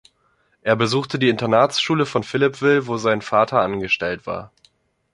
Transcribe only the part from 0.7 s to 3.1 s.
besuchte die Internatsschule von Philippeville, wo